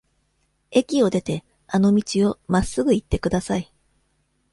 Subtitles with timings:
[0.71, 3.71] 駅を出て、あの道をまっすぐ行ってください。